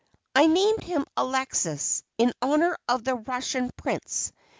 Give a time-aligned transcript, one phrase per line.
[0.35, 4.33] I named him "Alexis" in honor of the Russian Prince.